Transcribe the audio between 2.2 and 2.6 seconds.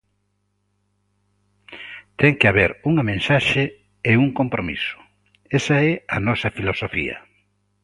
que